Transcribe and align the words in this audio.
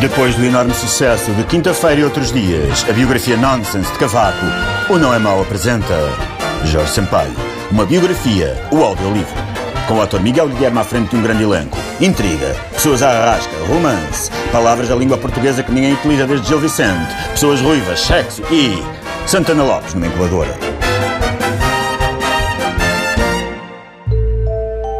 Depois 0.00 0.34
do 0.34 0.42
enorme 0.42 0.72
sucesso 0.72 1.30
de 1.32 1.44
Quinta-feira 1.44 2.00
e 2.00 2.04
Outros 2.04 2.32
Dias, 2.32 2.86
a 2.88 2.92
biografia 2.92 3.36
Nonsense 3.36 3.92
de 3.92 3.98
Cavaco, 3.98 4.46
o 4.88 4.96
Não 4.96 5.12
é 5.12 5.18
Mal 5.18 5.42
apresenta 5.42 5.94
Jorge 6.64 6.90
Sampaio, 6.90 7.34
uma 7.70 7.84
biografia, 7.84 8.56
o 8.70 8.82
audiolivro. 8.82 9.34
Com 9.86 9.98
o 9.98 10.00
ator 10.00 10.22
Miguel 10.22 10.48
Guilherme 10.48 10.78
à 10.78 10.84
frente 10.84 11.10
de 11.10 11.16
um 11.16 11.22
grande 11.22 11.42
elenco. 11.42 11.76
Intriga, 12.00 12.56
pessoas 12.72 13.02
à 13.02 13.10
arrasca, 13.10 13.52
romance, 13.68 14.30
palavras 14.50 14.88
da 14.88 14.96
língua 14.96 15.18
portuguesa 15.18 15.62
que 15.62 15.70
ninguém 15.70 15.92
utiliza 15.92 16.26
desde 16.26 16.48
Gil 16.48 16.60
Vicente, 16.60 17.14
pessoas 17.32 17.60
ruivas, 17.60 18.00
sexo 18.00 18.42
e 18.50 18.82
Santana 19.26 19.62
Lopes 19.62 19.92
numa 19.92 20.06
incubadora. 20.06 20.56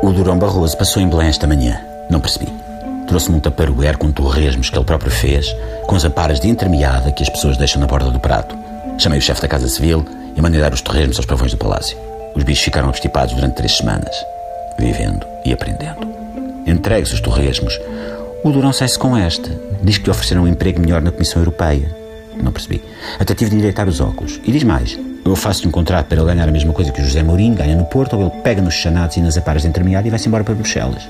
O 0.02 0.12
Durão 0.12 0.38
Barroso 0.38 0.76
passou 0.76 1.00
em 1.00 1.08
Belém 1.08 1.28
esta 1.28 1.46
manhã. 1.46 1.80
Não 2.10 2.20
percebi. 2.20 2.69
Trouxe-me 3.10 3.38
um 3.38 3.40
taparoeiro 3.40 3.98
com 3.98 4.12
torresmos 4.12 4.70
que 4.70 4.78
ele 4.78 4.84
próprio 4.84 5.10
fez, 5.10 5.52
com 5.84 5.96
as 5.96 6.04
amparas 6.04 6.38
de 6.38 6.46
entremeada 6.48 7.10
que 7.10 7.24
as 7.24 7.28
pessoas 7.28 7.56
deixam 7.56 7.80
na 7.80 7.88
borda 7.88 8.08
do 8.08 8.20
prato. 8.20 8.56
Chamei 8.98 9.18
o 9.18 9.20
chefe 9.20 9.42
da 9.42 9.48
Casa 9.48 9.68
Civil 9.68 10.06
e 10.36 10.40
mandei 10.40 10.60
dar 10.60 10.72
os 10.72 10.80
torresmos 10.80 11.16
aos 11.16 11.26
pavões 11.26 11.50
do 11.50 11.58
palácio. 11.58 11.98
Os 12.36 12.44
bichos 12.44 12.62
ficaram 12.62 12.88
obstipados 12.88 13.34
durante 13.34 13.56
três 13.56 13.76
semanas, 13.76 14.14
vivendo 14.78 15.26
e 15.44 15.52
aprendendo. 15.52 16.06
Entregues 16.64 17.12
os 17.12 17.20
torresmos. 17.20 17.76
O 18.44 18.52
Durão 18.52 18.72
sai-se 18.72 18.96
com 18.96 19.16
esta. 19.16 19.50
Diz 19.82 19.98
que 19.98 20.04
lhe 20.04 20.10
ofereceram 20.12 20.44
um 20.44 20.48
emprego 20.48 20.78
melhor 20.78 21.02
na 21.02 21.10
Comissão 21.10 21.42
Europeia. 21.42 21.92
Não 22.40 22.52
percebi. 22.52 22.80
Até 23.18 23.34
tive 23.34 23.50
de 23.50 23.56
endireitar 23.56 23.88
os 23.88 24.00
óculos. 24.00 24.40
E 24.44 24.52
diz 24.52 24.62
mais. 24.62 24.96
Eu 25.24 25.34
faço-lhe 25.34 25.66
um 25.66 25.72
contrato 25.72 26.06
para 26.06 26.16
ele 26.16 26.26
ganhar 26.26 26.48
a 26.48 26.52
mesma 26.52 26.72
coisa 26.72 26.92
que 26.92 27.02
o 27.02 27.04
José 27.04 27.24
Mourinho 27.24 27.56
ganha 27.56 27.74
no 27.74 27.86
Porto, 27.86 28.14
ou 28.14 28.22
ele 28.22 28.30
pega 28.44 28.62
nos 28.62 28.74
chanados 28.74 29.16
e 29.16 29.20
nas 29.20 29.36
aparas 29.36 29.62
de 29.62 29.68
entremeada 29.68 30.06
e 30.06 30.10
vai-se 30.10 30.28
embora 30.28 30.44
para 30.44 30.54
Bruxelas. 30.54 31.02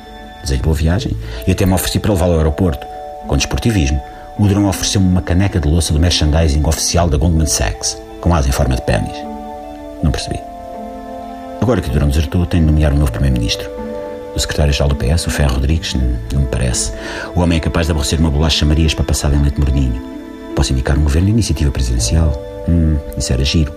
Desejo 0.43 0.63
boa 0.63 0.75
viagem 0.75 1.17
e 1.47 1.53
até 1.53 1.67
me 1.67 1.75
ofereci 1.75 1.99
para 1.99 2.13
levá-lo 2.13 2.33
ao 2.33 2.39
aeroporto. 2.39 2.87
Com 3.27 3.37
desportivismo, 3.37 4.01
o 4.39 4.47
Durão 4.49 4.67
ofereceu-me 4.67 5.07
uma 5.07 5.23
caneca 5.23 5.61
de 5.61 5.69
louça 5.69 5.93
do 5.93 6.01
merchandising 6.01 6.63
oficial 6.65 7.09
da 7.09 7.19
Goldman 7.19 7.47
Sachs, 7.47 8.01
com 8.21 8.35
asa 8.35 8.49
em 8.49 8.53
forma 8.53 8.75
de 8.75 8.83
pênis. 8.83 9.17
Não 10.03 10.11
percebi. 10.11 10.41
Agora 11.61 11.81
que 11.81 11.89
o 11.89 11.93
Durão 11.93 12.09
desertou, 12.09 12.47
tenho 12.47 12.65
de 12.65 12.73
nomear 12.73 12.93
um 12.93 12.97
novo 12.97 13.13
Primeiro-Ministro. 13.13 13.69
O 14.35 14.39
secretário-geral 14.39 14.89
do 14.89 14.97
PS, 14.97 15.27
o 15.27 15.31
Ferro 15.31 15.55
Rodrigues, 15.55 15.95
não 16.33 16.41
me 16.41 16.49
parece. 16.49 16.93
O 17.35 17.41
homem 17.41 17.59
é 17.59 17.61
capaz 17.61 17.87
de 17.87 17.93
aborrecer 17.93 18.19
uma 18.19 18.31
bolacha 18.31 18.65
Marias 18.65 18.95
para 18.95 19.05
passar 19.05 19.33
em 19.35 19.43
leite 19.43 19.61
morninho. 19.61 20.01
Posso 20.57 20.73
indicar 20.73 20.97
um 20.97 21.03
governo 21.03 21.27
de 21.27 21.33
iniciativa 21.33 21.71
presidencial? 21.71 22.33
Hum, 22.69 22.97
isso 23.19 23.33
era 23.33 23.45
giro. 23.45 23.73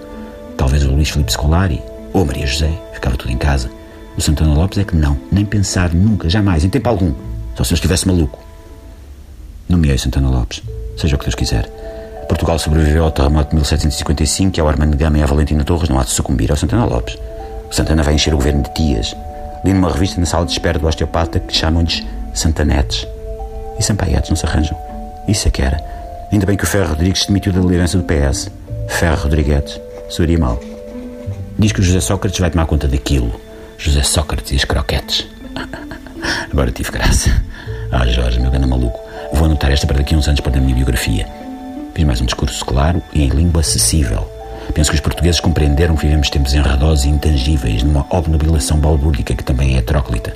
Talvez 0.55 0.83
o 0.83 0.91
Luís 0.91 1.09
Filipe 1.09 1.31
Scolari 1.31 1.81
ou 2.13 2.23
Maria 2.25 2.45
José. 2.45 2.71
Ficava 2.93 3.17
tudo 3.17 3.31
em 3.31 3.37
casa. 3.37 3.69
O 4.17 4.21
Santana 4.21 4.53
Lopes 4.53 4.77
é 4.77 4.83
que 4.83 4.95
não, 4.95 5.17
nem 5.31 5.43
pensar 5.43 5.93
nunca, 5.93 6.29
jamais, 6.29 6.63
em 6.63 6.69
tempo 6.69 6.87
algum. 6.89 7.13
Só 7.55 7.63
se 7.63 7.73
eu 7.73 7.75
estivesse 7.75 8.07
maluco. 8.07 8.39
Nomeei 9.67 9.97
Santana 9.97 10.29
Lopes, 10.29 10.61
seja 10.97 11.15
o 11.15 11.19
que 11.19 11.25
Deus 11.25 11.35
quiser. 11.35 11.67
Portugal 12.27 12.57
sobreviveu 12.57 13.03
ao 13.03 13.11
terremoto 13.11 13.49
de 13.49 13.55
1755 13.55 14.57
e 14.57 14.61
ao 14.61 14.67
Armando 14.67 14.97
Gama 14.97 15.17
e 15.17 15.23
à 15.23 15.25
Valentina 15.25 15.63
Torres 15.63 15.89
não 15.89 15.99
há 15.99 16.03
de 16.03 16.11
sucumbir 16.11 16.51
ao 16.51 16.57
Santana 16.57 16.85
Lopes. 16.85 17.17
O 17.69 17.73
Santana 17.73 18.03
vai 18.03 18.13
encher 18.13 18.33
o 18.33 18.37
governo 18.37 18.63
de 18.63 18.73
tias. 18.73 19.15
Li 19.63 19.73
numa 19.73 19.91
revista 19.91 20.19
na 20.19 20.25
sala 20.25 20.45
de 20.45 20.51
espera 20.51 20.77
do 20.77 20.87
osteopata 20.87 21.39
que 21.39 21.55
chamam-lhes 21.55 22.03
Santanetes. 22.33 23.07
E 23.79 23.83
Sampaietes 23.83 24.29
não 24.29 24.35
se 24.37 24.45
arranjam. 24.45 24.77
Isso 25.27 25.47
é 25.47 25.51
que 25.51 25.61
era. 25.61 25.79
Ainda 26.31 26.45
bem 26.45 26.57
que 26.57 26.63
o 26.63 26.67
Ferro 26.67 26.89
Rodrigues 26.89 27.21
se 27.21 27.27
demitiu 27.27 27.53
da 27.53 27.61
liderança 27.61 27.97
do 27.97 28.03
PS. 28.03 28.51
Ferro 28.87 29.23
Rodrigues. 29.23 29.79
Seria 30.09 30.37
mal. 30.37 30.59
Diz 31.57 31.71
que 31.71 31.79
o 31.79 31.83
José 31.83 31.99
Sócrates 31.99 32.39
vai 32.39 32.49
tomar 32.49 32.65
conta 32.65 32.87
daquilo. 32.87 33.31
José 33.83 34.01
Sócrates 34.01 34.53
e 34.53 34.55
as 34.55 34.63
croquetes. 34.63 35.27
Agora 36.49 36.71
tive 36.71 36.89
graça. 36.89 37.29
Ah, 37.91 38.07
Jorge, 38.07 38.39
meu 38.39 38.49
grande 38.49 38.65
maluco. 38.65 38.97
Vou 39.33 39.43
anotar 39.43 39.73
esta 39.73 39.85
para 39.85 39.97
daqui 39.97 40.15
a 40.15 40.17
uns 40.17 40.25
anos 40.25 40.39
para 40.39 40.57
a 40.57 40.61
minha 40.61 40.73
biografia. 40.73 41.27
Fiz 41.93 42.05
mais 42.05 42.21
um 42.21 42.25
discurso 42.25 42.63
claro 42.63 43.03
e 43.11 43.23
em 43.23 43.27
língua 43.27 43.59
acessível. 43.59 44.25
Penso 44.73 44.89
que 44.89 44.95
os 44.95 45.01
portugueses 45.01 45.41
compreenderam 45.41 45.97
que 45.97 46.03
vivemos 46.05 46.29
tempos 46.29 46.53
enredosos 46.53 47.03
e 47.03 47.09
intangíveis 47.09 47.83
numa 47.83 48.05
obnubilação 48.09 48.79
balbúrdica 48.79 49.35
que 49.35 49.43
também 49.43 49.75
é 49.75 49.79
heteróclita. 49.79 50.33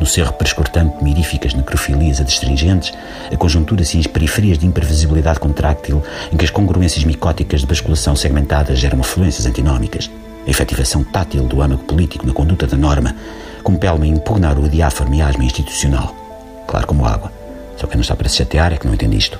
No 0.00 0.06
cerro 0.06 0.32
prescortante 0.32 1.04
miríficas 1.04 1.52
necrofilias 1.52 2.22
adstringentes, 2.22 2.94
a 3.30 3.36
conjunturas 3.36 3.92
e 3.92 3.98
as 3.98 4.06
periferias 4.06 4.56
de 4.56 4.66
imprevisibilidade 4.66 5.40
contráctil 5.40 6.02
em 6.32 6.38
que 6.38 6.44
as 6.46 6.50
congruências 6.50 7.04
micóticas 7.04 7.60
de 7.60 7.66
basculação 7.66 8.16
segmentadas 8.16 8.78
geram 8.78 9.00
afluências 9.00 9.44
antinómicas. 9.44 10.10
A 10.48 10.50
efetivação 10.50 11.04
tátil 11.04 11.44
do 11.44 11.60
âmago 11.60 11.84
político 11.84 12.26
na 12.26 12.32
conduta 12.32 12.66
da 12.66 12.74
norma 12.74 13.14
compele-me 13.62 14.06
a 14.06 14.14
impugnar 14.14 14.58
o 14.58 14.66
diáfano 14.66 15.10
miasma 15.10 15.44
institucional. 15.44 16.16
Claro 16.66 16.86
como 16.86 17.04
água. 17.04 17.30
Só 17.76 17.86
que 17.86 17.96
não 17.96 18.00
está 18.00 18.16
para 18.16 18.30
se 18.30 18.36
chatear 18.36 18.72
é 18.72 18.78
que 18.78 18.86
não 18.86 18.94
entende 18.94 19.18
isto. 19.18 19.38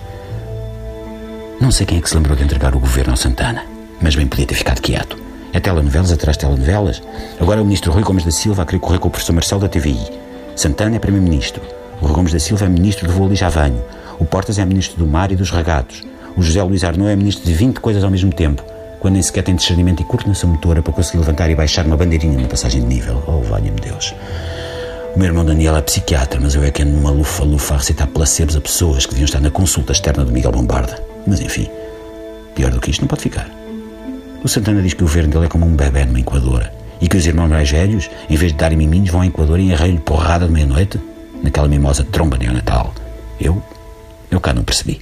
Não 1.59 1.71
sei 1.71 1.87
quem 1.87 1.97
é 1.97 2.03
que 2.03 2.11
se 2.11 2.15
lembrou 2.15 2.37
de 2.37 2.45
entregar 2.45 2.77
o 2.77 2.79
governo 2.79 3.15
ao 3.15 3.17
Santana, 3.17 3.65
mas 4.03 4.15
bem 4.15 4.27
podia 4.27 4.45
ter 4.45 4.55
ficado 4.55 4.83
quieto. 4.83 5.17
É 5.51 5.59
telenovelas 5.59 6.13
atrás 6.13 6.37
de 6.37 6.45
telenovelas. 6.45 7.03
Agora 7.41 7.63
o 7.63 7.65
ministro 7.65 7.91
Rui 7.91 8.03
Gomes 8.03 8.27
da 8.27 8.31
Silva 8.31 8.63
a 8.63 8.67
querer 8.67 8.79
correr 8.79 8.99
com 8.99 9.09
o 9.09 9.11
professor 9.11 9.33
Marcelo 9.33 9.63
da 9.63 9.69
TVI. 9.69 10.13
Santana 10.55 10.97
é 10.97 10.99
primeiro-ministro. 10.99 11.63
O 12.03 12.05
Rui 12.05 12.15
Gomes 12.17 12.35
da 12.35 12.39
Silva 12.39 12.67
é 12.67 12.69
ministro 12.69 13.07
do 13.07 13.15
voo 13.15 13.33
e 13.33 13.35
javanho. 13.35 13.83
O 14.19 14.27
Portas 14.27 14.59
é 14.59 14.65
ministro 14.67 14.99
do 14.99 15.07
mar 15.07 15.33
e 15.33 15.37
dos 15.37 15.51
regatos. 15.51 16.03
O 16.37 16.43
José 16.43 16.63
Luís 16.63 16.85
Arnaud 16.85 17.11
é 17.11 17.17
ministro 17.17 17.47
de 17.47 17.55
20 17.55 17.81
coisas 17.81 18.05
ao 18.05 18.11
mesmo 18.11 18.31
tempo 18.31 18.63
quando 19.01 19.15
nem 19.15 19.23
sequer 19.23 19.43
tem 19.43 19.55
discernimento 19.55 20.01
e 20.01 20.05
coordenação 20.05 20.51
motora 20.51 20.83
para 20.83 20.93
conseguir 20.93 21.19
levantar 21.19 21.51
e 21.51 21.55
baixar 21.55 21.87
uma 21.87 21.97
bandeirinha 21.97 22.41
na 22.41 22.49
passagem 22.49 22.81
de 22.81 22.87
nível. 22.87 23.23
Oh, 23.27 23.41
valha-me 23.41 23.81
Deus. 23.81 24.15
O 25.15 25.19
meu 25.19 25.29
irmão 25.29 25.45
Daniel 25.45 25.77
é 25.77 25.83
psiquiatra, 25.83 26.41
mas 26.41 26.55
eu 26.55 26.63
é 26.63 26.71
que 26.71 26.83
ando 26.83 26.93
numa 26.93 27.11
lufa-lufa 27.11 27.75
a 27.75 27.79
recitar 27.79 28.07
placebos 28.09 28.57
a 28.57 28.61
pessoas 28.61 29.07
que 29.07 29.13
deviam 29.13 29.27
estar 29.27 29.41
na 29.41 29.51
consulta 29.51 29.93
externa 29.93 30.25
do 30.25 30.33
Miguel 30.33 30.53
Bombarda. 30.53 31.03
Mas 31.27 31.41
enfim, 31.41 31.69
pior 32.55 32.71
do 32.71 32.81
que 32.81 32.91
isto 32.91 33.01
não 33.01 33.09
pode 33.09 33.23
ficar. 33.23 33.49
O 34.43 34.49
Santana 34.49 34.83
diz 34.83 34.95
que 34.95 35.03
o 35.03 35.07
governo 35.07 35.33
dele 35.33 35.47
é 35.47 35.49
como 35.49 35.67
um 35.67 35.75
bebê 35.75 36.05
numa 36.05 36.21
incubadora 36.21 36.73
e 37.01 37.09
que 37.09 37.17
os 37.17 37.27
irmãos 37.27 37.49
mais 37.49 37.71
velhos, 37.71 38.09
em 38.29 38.37
vez 38.37 38.53
de 38.53 38.59
darem 38.59 38.79
miminhos, 38.79 39.11
vão 39.11 39.21
à 39.21 39.27
incubadora 39.27 39.61
e 39.61 39.73
arreio-lhe 39.73 40.01
porrada 40.01 40.47
de 40.47 40.53
meia-noite 40.53 41.01
naquela 41.43 41.69
mimosa 41.69 42.05
tromba 42.05 42.37
neonatal. 42.37 42.95
Eu, 43.41 43.63
eu 44.31 44.41
cá 44.41 44.53
não 44.53 44.63
percebi. 44.63 45.01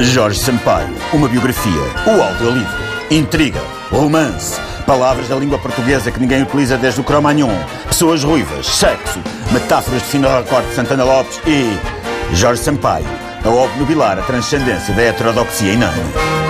Jorge 0.00 0.38
Sampaio, 0.38 0.94
uma 1.12 1.28
biografia, 1.28 1.82
o 2.06 2.22
audiolivro, 2.22 2.78
intriga, 3.10 3.60
romance, 3.90 4.60
palavras 4.86 5.28
da 5.28 5.34
língua 5.34 5.58
portuguesa 5.58 6.12
que 6.12 6.20
ninguém 6.20 6.42
utiliza 6.42 6.78
desde 6.78 7.00
o 7.00 7.04
Cromagnon, 7.04 7.52
pessoas 7.86 8.22
ruivas, 8.22 8.66
sexo, 8.66 9.18
metáforas 9.50 10.02
de 10.02 10.08
fim 10.08 10.20
do 10.20 10.28
recorde 10.28 10.68
de 10.68 10.74
Santana 10.74 11.02
Lopes 11.02 11.40
e 11.44 11.76
Jorge 12.32 12.62
Sampaio, 12.62 13.06
a 13.44 13.48
obnubilar 13.48 14.18
a 14.20 14.22
transcendência 14.22 14.94
da 14.94 15.02
heterodoxia 15.02 15.72
inane. 15.72 16.47